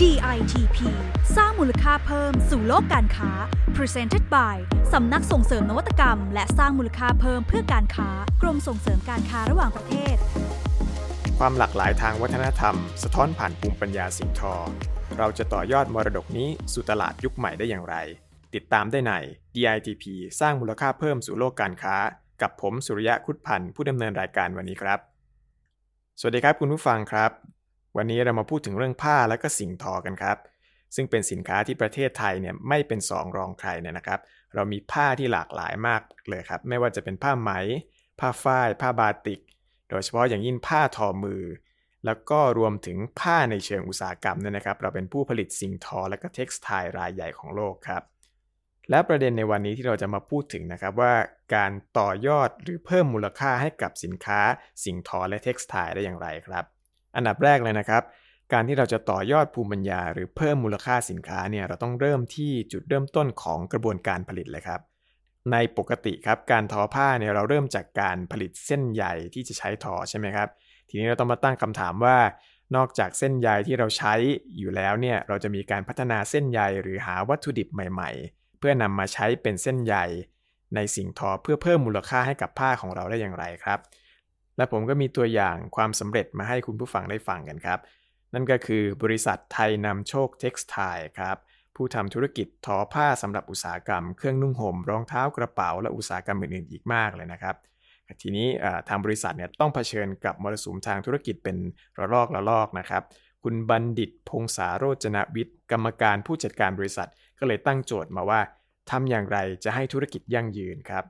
[0.00, 0.78] DITP
[1.36, 3.30] สร้างมูลค่าเพิ่มสู่โลกการค้า
[3.76, 4.56] Presented by
[4.92, 8.08] สำนักส่งเสริมนวัตกรรม และสร้างมูลค่าเพิ่มเพื่อการค้า
[8.42, 10.16] กรมส่งเสริมการค้าระหว่างประเทศ
[11.38, 14.54] ความหลากหลายทางวัฒนธรรม สะท้อนผ่านภูมิปัญญาสิ่งทอ
[15.18, 17.96] เราจะต่อยอดมรดกนี้สู่ตลาดยุคใหม่ได้อย่างไร
[18.54, 19.12] ติดตามได้ใน
[19.54, 20.04] DITP
[20.40, 21.96] สร้างมูลค่าเพิ่มสู่โลกการค้า
[22.42, 24.98] กับผมสุริยะคุดพันธ์ผู้ดำเนินรายการวันนี้ครับ
[26.20, 27.30] สวัสดีครับคุณผู้ฟังครับ
[27.96, 30.38] วันนี้เรามาพูดถึงเรื่องผ้าและก็สิ่งทอกันครับ
[30.94, 34.20] ซึ่งเป็นสินค้าที่ประเทศไทยเนี่ยไม่เป็นสองรองใครเนี่ยนะครับ
[34.54, 37.50] เรามีผ้าที่หลากหลายมากเลยครับ ไม่ว่าจะเป็นผ้าไหม
[38.20, 39.40] ผ้าฝ้าย ผ้าบาติก
[39.90, 41.42] โดยเฉพาะอย่างยิ่งผ้าทอมือ
[42.06, 48.02] แล้วก็รวมถึงผ้าในเชิงอุตสาหกรรมเนี่ยนะครับ เราเป็นผู้ผลิตสิ่งทอและก็เท็กซ์ไทรายใหญ่ของโลกครับ
[48.90, 51.14] และประเด็นในวันนี้ที่เราจะมาพูดถึงนะครับว่า
[51.54, 54.40] การต่อยอดหรือเพิ่มมูลค่าให้กับสินค้า
[54.84, 56.64] สิ่งทอและเท็กซ์ไทได้อย่างไรครับ
[57.16, 58.02] อันดับแรกเลยนะครับ
[58.52, 64.80] การที่เราจะต่อยอดภูมิปัญญา หรือเพิ่มมูลค่าสินค้าเนี่ยเราต้องเริ่มที่จุดเริ่มต้นของกระบวนการผลิตเลยครับ
[65.52, 69.04] ในปกติครับการทอผ้าเนี่ยเราเริ่มจากการผลิตเส้นใย
[69.34, 70.48] ที่จะใช้ทอใช่ไหมครับ
[70.88, 72.18] ทีนี้เราต้องมาตั้งคำถามว่า
[72.76, 74.14] นอกจากเส้นใยที่เราใช้
[74.58, 79.94] อยู่แล้วเนี่ยเราจะมีการพัฒนาเส้นใยหรือหาวัตถุดิบใหม่ ๆ เพื่อนำมาใช้เป็นเส้นใย
[80.74, 83.78] ในสิ่งทอเพื่อเพิ่มมูลค่าให้กับผ้าของเราได้อย่างไรครับ
[84.62, 87.78] และผมก็มีตัวอย่างความสำเร็จมาให้คุณผู้ฟังได้ฟังกันครับ
[88.34, 90.76] นั่นก็คือบริษัทไทยนำโชคเท็กซ์ไท
[91.18, 91.36] ครับ
[91.76, 97.56] ผู้ทำธุรกิจทอผ้าสำหรับอุตสาหกรรม เครื่องนุ่งห่มรองเท้ากระเป๋า และอุตสาหกรรมอื่นๆอีกมากเลยนะครับ
[98.22, 98.46] ทีนี้
[98.88, 101.56] ทางบริษัทเนี่ยต้องเผชิญกับมรสุมทางธุรกิจเป็น
[101.98, 103.02] ระลอกระลอกนะครับ
[103.44, 108.40] คุณบัณฑิตพงษาโรจนวิทย์ กรรมการผู้จัดการบริษัท ก็เลยตั้งโจทย์มาว่า
[108.90, 111.04] ทำอย่างไรจะให้ธุรกิจยั่งยืนครับ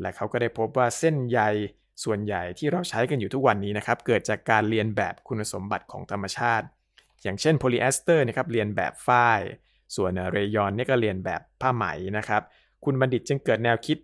[0.00, 1.40] และเขาก็ได้พบว่าเส้นใย
[2.04, 6.66] ส่วนใหญ่ที่เราใช้กันอยู่ทุกวันนี้นะครับ เกิดจากการเลียนแบบคุณสมบัติของธรรมชาติ
[7.22, 9.40] อย่างเช่นโพลีเอสเตอร์นะครับเลียนแบบฝ้าย
[9.96, 11.84] ส่วนเรยอนเนี่ยก็เลียนแบบผ้าไหม
[12.18, 12.42] นะครับ
[12.84, 13.98] คุณบัณฑิตจึงเกิดแนวคิด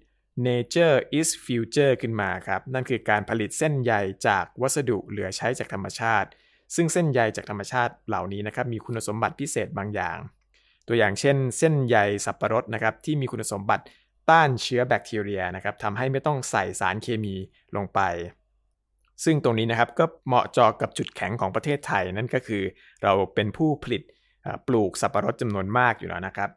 [0.47, 3.93] nature is future ขึ้นมาครับ นั่นคือการผลิตเส้นใย
[4.27, 6.29] จากวัสดุเหลือใช้จากธรรมชาติ
[6.75, 10.19] ซึ่งเส้นใยจากธรรมชาติเหล่านี้นะครับมีคุณสมบัติพิเศษบางอย่าง
[10.89, 13.85] ตัวอย่างเช่น เส้นใยสับปะรดนะครับที่มีคุณสมบัติ
[14.31, 17.35] ต้านเชื้อแบคทีเรียนะครับทำให้ไม่ต้องใส่สารเคมี
[17.77, 18.01] ลงไป
[19.25, 22.63] ซึ่งตรงนี้นะครับก็เหมาะเจาะกับจุดแข็งของประเทศไทยนั่นก็คือ
[23.03, 24.03] เราเป็นผู้ผลิต
[24.69, 26.51] ปลูกสับปะรดจำนวนมากอยู่แล้วนะครับ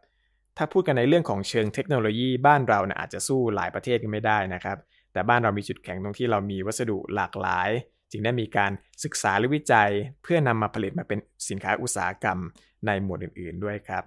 [0.57, 4.78] ถ้าพูดกันในเรื่องของเชิงเทคโนโลยีบ้านเรานี่ยอาจจะสู้หลายประเทศกันไม่ได้นะครับ
[5.13, 7.69] แต่บ้านเรามีจุดแข็งตรงที่เรามีวัสดุหลากหลาย
[8.12, 8.72] จึงได้มีการ
[9.03, 9.90] ศึกษาหรือวิจัย
[10.24, 11.19] เพื่อนำมาผลิตมาเป็น
[11.50, 12.40] สินค้าอุตสาหกรรม
[12.86, 14.03] ในหมวดอื่น ๆ ด้วยครับ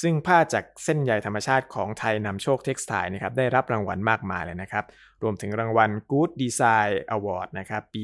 [0.00, 4.84] ซึ่งผ้าจากเส้นใยธรรมชาติของไทยนำโชคเท็กซ์ไทนะครับได้รับรางวัลมากมายเลยนะครับ
[5.22, 8.02] รวมถึงรางวัล Good Design Award นะครับปี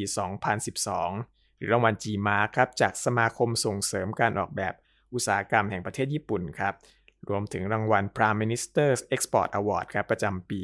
[0.79, 4.75] 2012 หรือรางวัล G-Mark ครับจากสมาคมส่งเสริมการออกแบบ
[5.15, 6.75] อุตสาหกรรมแห่งประเทศญี่ปุ่นครับ
[7.29, 10.61] รวมถึงรางวัล Prime Minister's Export Award ครับประจำปี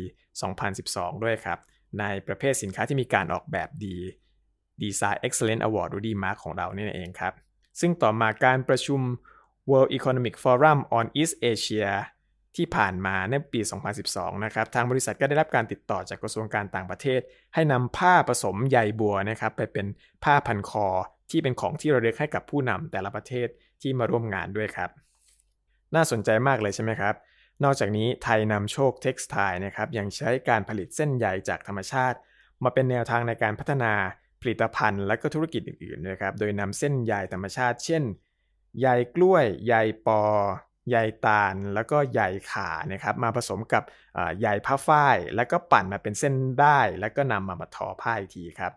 [0.61, 1.59] 2012 ด้วยครับ
[2.01, 3.97] ในประเภทสินค้าที่มีการออกแบบดี
[4.83, 7.35] Design Excellence Award หรือ D-Mark ของเรานี่เองครับ
[7.81, 9.01] ซึ่งต่อมาการประชุม
[9.71, 11.91] World Economic Forum on East Asia
[12.57, 13.61] ที่ผ่านมาในปี
[14.03, 17.21] 2012 นะครับ ทางบริษัทก็ได้รับการติดต่อจากกระทรวงการต่างประเทศ
[17.55, 19.87] ให้นำผ้าผสมใยบัวนะครับ ไปเป็น
[20.25, 20.87] ผ้าพันคอ
[21.31, 23.49] ที่เป็นของที่ระลึกให้กับผู้นำแต่ละประเทศ
[23.83, 24.91] ที่มาร่วมงานด้วยครับ
[25.95, 27.15] น่าสนใจมากเลยใช่ไหมครับ
[27.65, 32.19] นอกจากนี้ไทยนำโชคเท็กซ์ไทนะครับ ยังใช้การผลิตเส้นใยจากธรรมชาติ
[32.65, 33.93] มาเป็นแนวทางในการพัฒนา
[34.41, 38.03] ผลิตภัณฑ์และก็ธุรกิจอื่นๆนะครับ โดยนำเส้นใยธรรมชาติ เช่น
[38.81, 39.75] ใยกล้วยใย
[40.07, 40.21] ปอ
[40.91, 40.97] ใย
[41.27, 43.83] ตาลแล้วก็ใยขานะครับมาผสมกับ
[44.41, 48.73] ใยผ้าฝ้าย แล้วก็ปั่นมาเป็นเส้นได้แล้วก็นำมามาทอผ้าอีกทีครับ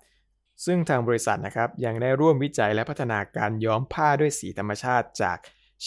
[0.66, 5.38] ซึ่งทางบริษัทนะครับยังได้ร่วมวิจัยและพัฒนาการย้อมผ้าด้วยสีธรรมชาติจาก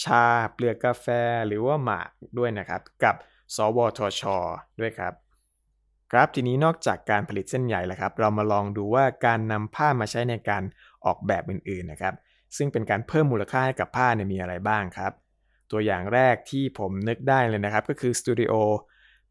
[0.03, 1.07] ชาเปลือกกาแฟ
[1.47, 3.15] หรือว่าหมากด้วยนะครับกับ
[3.55, 4.21] สวทช
[4.79, 5.13] ด้วยครับ
[6.11, 10.63] ครับทีนี้นอกจากการผลิตเส้นใยแล้วครับ เรามาลองดูว่าการนำผ้ามาใช้ในการ
[11.05, 12.13] ออกแบบอื่นๆนะครับ
[12.57, 15.11] ซึ่งเป็นการเพิ่มมูลค่าให้กับผ้าเนี่ยมีอะไรบ้างครับ
[15.71, 18.53] ตัวอย่างแรกที่ผมนึกได้เลยนะครับ ก็คือสตูดิโอ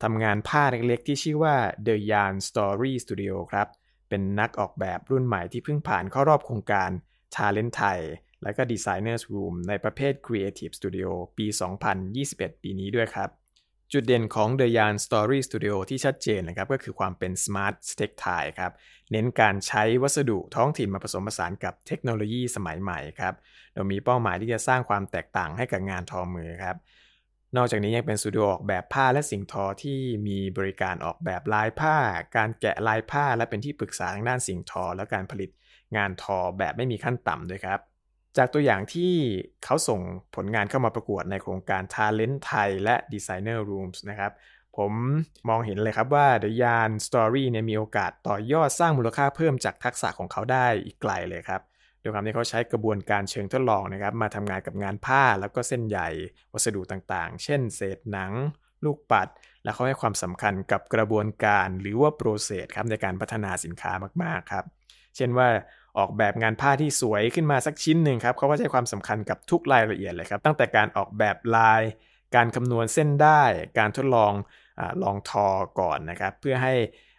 [0.02, 1.56] ทำงานผ้าเล็กๆ ที่ชื่อว่า
[1.86, 3.68] The Yarn Story Studio ครับ
[4.08, 6.90] เป็นนักออกแบบรุ่นใหม่ที่เพิ่งผ่านเข้ารอบโครงการ
[7.34, 7.98] Talent Thai
[8.42, 11.46] และก็ Designers Room ในประเภท Creative Studio ปี
[12.04, 13.30] 2021 ปีนี้ด้วยครับ
[13.92, 18.72] จุดเด่นของ The Yarn Story Studio ที่ชัดเจนนะครับก็คือความเป็น Smart Textile ครับ
[19.12, 23.34] เน้นการใช้วัสดุท้องถิ่นมาผสมผสานกับเทคโนโลยีสมัยใหม่ครับ
[23.72, 26.76] โดยมีเป้าหมายที่จะสร้างความแตกต่างให้กับงานทอมือครับ
[27.56, 29.98] นอกจากนี้ยังเป็นสตูดิโอออกแบบผ้าและสิ่งทอที่
[30.28, 31.96] มีบริการออกแบบลายผ้า
[32.36, 35.50] การแกะลายผ้าและเป็นที่ปรึกษาทางด้านสิ่งทอ และการผลิต
[35.96, 37.80] งานทอแบบไม่มีขั้นต่ำด้วยครับ
[38.38, 39.12] จากตัวอย่างที่
[39.64, 40.00] เขาส่ง
[40.36, 44.32] ผลงานเข้ามาประกวดในโครงการ Talent ไทยและ Designer Rooms นะครับ
[44.76, 44.92] ผม
[45.48, 51.60] มองเห็นเลยครับว่า The Yarn Story เนี่ยมีโอกาสต่อยอดสร้างมูลค่าเพิ่มจากทักษะของเขาได้อีกไกลเลยครับ
[52.00, 56.08] โดยความที่เขาใช้กระบวนการเชิงทดลองนะครับ มาทำงานกับงานผ้าแล้วก็เส้นใหญ่
[56.52, 58.32] วัสดุต่างๆ เช่น เศษหนัง
[58.84, 59.28] ลูกปัด
[59.64, 63.92] และเขาให้ความสำคัญกับกระบวนการหรือว่าโปรเซสครับในการพัฒนาสินค้า
[64.22, 64.64] มากๆครับ
[65.16, 65.48] เช่นว่า
[65.98, 71.82] ออกแบบงานผ้าที่สวยขึ้นมาสักชิ้นหนึ่งครับเขาก็ให้ความสำคัญกับทุกรายละเอียดเลยครับ ตั้งแต่การออกแบบลาย
[72.36, 73.42] การคำนวณเส้นได้
[73.78, 74.32] การทดลอง
[74.78, 75.48] อลองทอ
[75.80, 76.74] ก่อนนะครับ เพื่อให้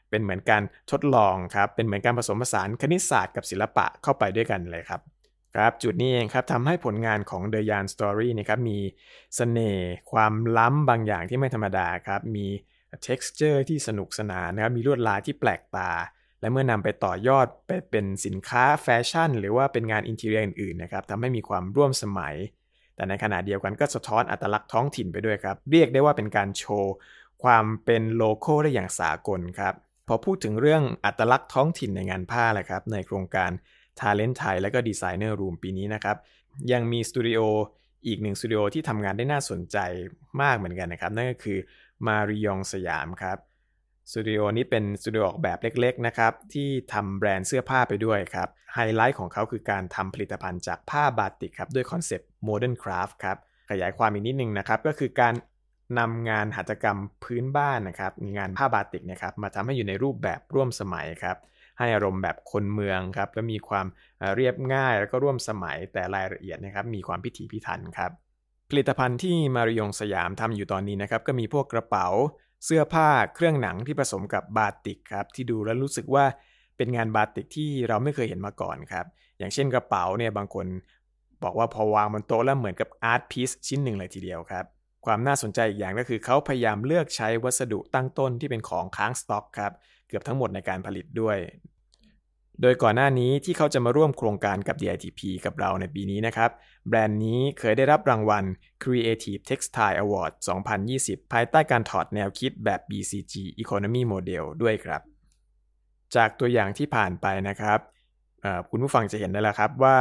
[0.09, 5.01] เป็นเหมือนการทดลองครับ เป็นเหมือนการผสมผสานคณิตศาสตร์กับศิลปะเข้าไปด้วยกันเลยครับ
[5.55, 8.83] ครับจุดนี้เองครับทำให้ผลงานของ The Yarn Story นะครับมีส
[9.35, 12.47] เสน่ห์ความล้ำบางอย่างที่ไม่ธรรมดาครับ มี
[13.07, 15.91] texture ที่สนุกสนานนะครับมีลวดลายที่แปลกตา
[16.41, 22.35] และเมื่อนำไปต่อยอดไปเป็นสินค้าแฟชั่น หรือว่าเป็นงาน interior อื่นๆนะครับทำให้มีความร่วมสมัย
[22.95, 26.93] แต่ในขณะเดียวกันก็สะท้อนอัตลักษณ์ท้องถิ่นไปด้วยครับ เรียกได้ว่าเป็นการโชว์
[27.43, 29.73] ความเป็น local ได้อย่างสากลครับ
[30.07, 33.51] พอพูดถึงเรื่องอัตลักษณ์ท้องถิ่นในงานผ้าแหละครับในโครงการ
[33.99, 36.17] Talent ไทยและก็ Designer Room ปีนี้นะครับ
[36.71, 37.39] ยังมีสตูดิโอ
[38.07, 39.77] อีกหนึ่งสตูดิโอที่ทำงานได้น่าสนใจ
[40.41, 41.57] มากเหมือนกันนะครับ นั่นก็คือ
[42.07, 43.37] มาริยองสยามครับ
[44.11, 53.37] สตูดิโอนี้เป็นสตูดิโอออกแบบเล็กๆนะครับที่ทำแบรนด์เสื้อผ้าไปด้วยครับไฮไลท์ของเขาคือการทำผลิตภัณฑ์จากผ้าบาติกครับด้วย concept Modern Craft ครับ
[53.69, 55.33] ขยายความอีกนิดนึงนะครับก็คือการ
[55.99, 61.37] นำงานหัตถกรรมพื้นบ้านนะครับงานผ้าบาติกนะครับมาทำให้อยู่ในรูปแบบร่วมสมัยครับ
[61.79, 63.85] ให้อารมณ์แบบคนเมืองครับและมีความ
[64.35, 68.11] เรียบง่ายแล้วก็ร่วมสมัยแต่รายละเอียดนะครับมีความพิถีพิถันครับ
[68.69, 72.07] ผลิตภัณฑ์ที่มาริยงสยามทำอยู่ตอนนี้นะครับก็มีพวกกระเป๋า
[72.65, 76.25] เสื้อผ้าเครื่องหนังที่ผสมกับบาติกครับที่ดูแล้วรู้สึกว่า
[76.77, 79.05] เป็นงานบาติกที่เราไม่เคยเห็นมาก่อนครับ
[79.37, 80.65] อย่างเช่นกระเป๋าเนี่ยบางคน
[81.43, 84.65] บอกว่าพอวางบนโต๊ะแล้วเหมือนกับอาร์ตพีซชิ้นหนึ่งเลยทีเดียวครับ
[85.05, 89.71] ความน่าสนใจอีกอย่างก็คือเขาพยายามเลือกใช้วัสดุตั้งต้นที่เป็นของค้างสต็อกครับ
[90.07, 91.37] เกือบทั้งหมดในการผลิตด้วย
[92.61, 96.51] โดยก่อนหน้านี้ที่เขาจะมาร่วมโครงการกับ DITP กับเราในปีนี้นะครับ
[96.87, 98.43] แบรนด์นี้เคยได้รับรางวัล
[98.83, 100.31] Creative Textile Award
[100.81, 103.33] 2020 ภายใต้การถอดแนวคิดแบบ BCG
[103.63, 105.01] Economy Model ด้วยครับ
[106.15, 107.79] จากตัวอย่างที่ผ่านไปนะครับ
[108.69, 109.97] คุณผู้ฟังจะเห็นได้แล้วครับว่า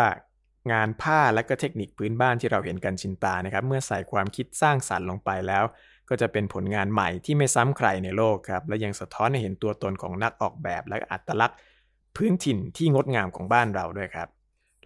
[0.72, 5.64] งานผ้าและก็เทคนิคพื้นบ้านที่เราเห็นกันชินตานะครับ เมื่อใส่ความคิดสร้างสารรค์ลงไปแล้ว
[6.08, 11.58] ก็จะเป็นผลงานใหม่ที่ไม่ซ้ำใครในโลกครับ และยังสะท้อนให้เห็นตัวตนของนักออกแบบและอัตลักษณ์
[12.18, 14.28] พื้นถิ่นที่งดงามของบ้านเราด้วยครับ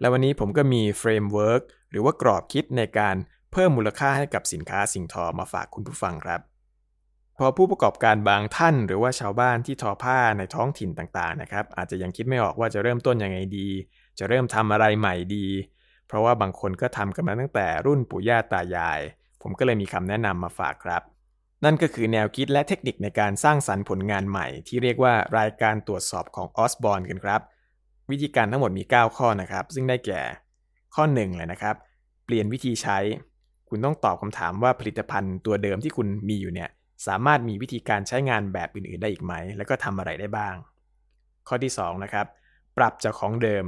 [0.00, 3.16] และวันนี้ผมก็มี framework หรือว่ากรอบคิดในการ
[3.52, 6.40] เพิ่มมูลค่าให้กับสินค้าสิ่งทอมาฝากคุณผู้ฟังครับ
[7.38, 13.68] พอผู้ประกอบการบางท่าน หรือว่าชาวบ้านที่ทอผ้าในท้องถิ่นต่างๆนะครับ อาจจะยังคิดไม่ออกว่าจะเริ่มต้นยังไงดี
[14.18, 15.46] จะเริ่มทำอะไรใหม่ดี
[16.06, 19.00] เพราะว่าบางคนก็ทำกันมาตั้งแต่รุ่นปู่ย่าตายาย
[19.42, 21.02] ผมก็เลยมีคำแนะนำมาฝากครับ
[21.64, 27.40] นั่นก็คือแนวคิดและเทคนิคในการสร้างสรรค์ผลงานใหม่ ที่เรียกว่ารายการตรวจสอบของออสบอนกันครับ
[28.10, 30.22] วิธีการทั้งหมดมี 9 ข้อนะครับ ซึ่งได้แก่
[30.94, 31.76] ข้อ1เลยนะครับ
[32.24, 32.98] เปลี่ยนวิธีใช้
[33.68, 36.70] คุณต้องตอบคำถามว่าผลิตภัณฑ์ตัวเดิมที่คุณมีอยู่เนี่ย
[37.06, 40.54] สามารถมีวิธีการใช้งานแบบอื่นๆได้อีกไหม แล้วก็ทำอะไรได้บ้าง
[41.48, 42.26] ข้อที่2นะครับ
[42.78, 43.64] ปรับจากของเดิม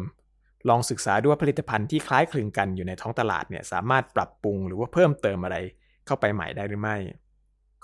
[0.69, 5.57] ลองศึกษาดูว่าผลิตภัณฑ์ที่คล้ายคลึงกันอยู่ในท้องตลาดเนี่ยสามารถปรับปรุงหรือว่าเพิ่มเติมอะไร
[6.07, 6.97] เข้าไปใหม่ได้หรือไม่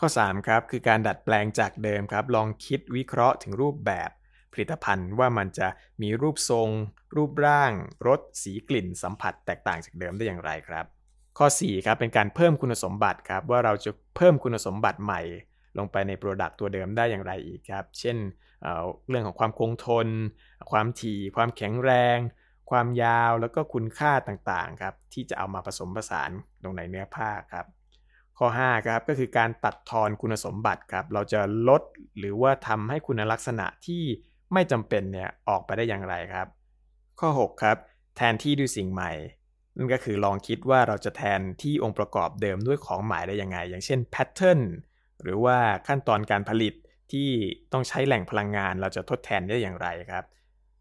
[0.00, 4.10] ข้อ3ครับคือการดัดแปลงจากเดิมครับ ลองคิดวิเคราะห์ถึงรูปแบบ
[4.52, 5.68] ผลิตภัณฑ์ว่ามันจะ
[6.02, 6.68] มีรูปทรง
[7.16, 7.72] รูปร่าง
[8.06, 10.84] รสสีกลิ่น สัมผัสแตกต่างจากเดิมได้อย่างไรครับ
[11.38, 15.20] ข้อ4ครับเป็นการเพิ่มคุณสมบัติครับ ว่าเราจะเพิ่มคุณสมบัติใหม่
[15.78, 18.64] ลงไปใน product ตัวเดิมได้อย่างไรอีกครับ เช่น
[19.08, 20.08] เรื่องของความคงทน
[20.70, 22.18] ความถี่ ความแข็งแรง
[22.70, 26.30] ความยาวแล้วก็คุณค่าต่างๆครับที่จะเอามาผสมผสาน
[26.64, 27.66] ลงในเนื้อผ้าครับ
[28.42, 31.82] ข้อ5ครับก็คือการตัดทอนคุณสมบัติครับ เราจะลด
[32.18, 34.02] หรือว่าทำให้คุณลักษณะที่
[34.52, 36.46] ไม่จำเป็นเนี่ยออกไปได้อย่างไรครับ
[37.20, 37.76] ข้อ 6 ครับ
[38.16, 39.10] แทนที่ด้วยสิ่งใหม่
[39.76, 44.60] นั่นก็คือลองคิดว่าเราจะแทนที่องค์ประกอบเดิมด้วยของใหม่ได้ยังไง อย่างเช่นแพทเทิร์น
[45.22, 45.56] หรือว่า
[45.86, 46.74] ขั้นตอนการผลิต
[47.12, 47.28] ที่
[47.72, 50.24] ต้องใช้แหล่งพลังงานเราจะทดแทนได้อย่างไรครับ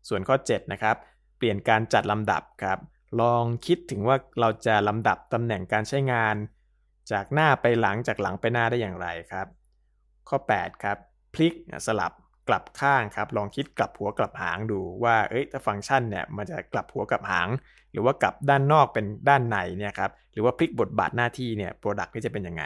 [0.08, 0.96] ส่วนข้อ 7 นะครับ
[1.38, 2.80] เปลี่ยนการจัดลำดับครับ
[3.22, 6.36] ลองคิดถึงว่าเราจะลำดับตำแหน่งการใช้งาน
[7.12, 9.48] จากหน้าไปหลังจากหลังไปหน้าได้อย่างไรครับ
[10.30, 10.98] ข้อ 8 ครับ
[11.34, 11.54] พลิก
[11.88, 12.14] สลับ
[12.48, 17.48] กลับข้างครับ ลองคิดกลับหัวกลับหางดูว่าเอ้ยถ้าฟังก์ชันเนี่ยมันจะกลับหัวกลับหาง
[17.92, 22.64] หรือว่ากลับด้านนอกเป็นด้านในเนี่ยครับหรือว่าพลิกบทบาทหน้าที่เนี่ย product จะเป็นยังไง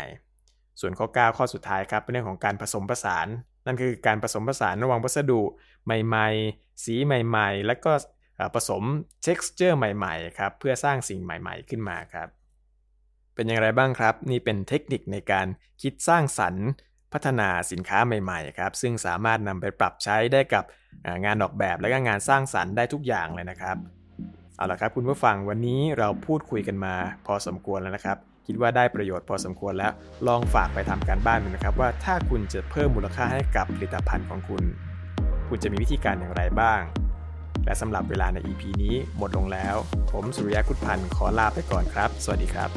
[0.80, 3.28] ส่วนข้อ 9 ข้อสุดท้ายครับเป็นเรื่องของการผสมผสาน
[3.66, 5.42] นั่นคือการผสมผสานระหว่างวัสดุ
[5.86, 7.92] ใหม่ๆ สีใหม่ ๆ แล้วก็
[8.56, 8.84] ผสม
[9.26, 12.28] texture ใหม่ๆครับเพื่อสร้างสิ่งใหม่ ๆ ขึ้นมาครับ
[13.36, 15.48] เป็นอย่างไรบ้างครับ นี่เป็นเทคนิคในการ
[15.82, 16.68] คิดสร้างสรรค์
[17.14, 20.64] พัฒนาสินค้าใหม่ๆครับซึ่งสามารถนำไปปรับใช้ได้กับ
[21.26, 23.78] งานออกแบบและก็งานสร้างสรรค์ได้ทุกอย่างเลยนะครับ
[24.58, 26.94] เอาละครับคุณผู้ฟังวันนี้เราพูดคุยกันมา
[27.26, 29.92] พอสมควรแล้วนะครับ คิดว่าได้ประโยชน์พอสมควรแล้ว
[30.28, 34.64] ลองฝากไปทำการบ้านดูนะครับ ว่าถ้าคุณจะเพิ่มมูลค่าให้กับผลิตภัณฑ์ของคุณ
[35.50, 36.82] คุณจะมีวิธีการอย่างไรบ้าง
[37.66, 39.76] และสำหรับเวลาใน EP นี้หมดลงแล้ว
[40.12, 42.70] ผมสุริยะกุศพันธ์ขอลาไปก่อนครับ สวัสดีครับ